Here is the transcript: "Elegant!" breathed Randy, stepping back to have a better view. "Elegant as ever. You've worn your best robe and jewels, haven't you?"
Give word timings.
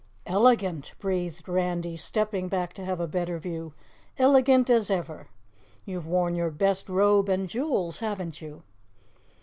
"Elegant!" 0.25 0.93
breathed 0.97 1.47
Randy, 1.47 1.95
stepping 1.95 2.47
back 2.47 2.73
to 2.73 2.83
have 2.83 2.99
a 2.99 3.05
better 3.05 3.37
view. 3.37 3.75
"Elegant 4.17 4.67
as 4.67 4.89
ever. 4.89 5.27
You've 5.85 6.07
worn 6.07 6.33
your 6.33 6.49
best 6.49 6.89
robe 6.89 7.29
and 7.29 7.47
jewels, 7.47 7.99
haven't 7.99 8.41
you?" 8.41 8.63